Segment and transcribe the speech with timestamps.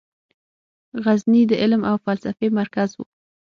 [1.05, 2.99] غزني د علم او فلسفې مرکز و.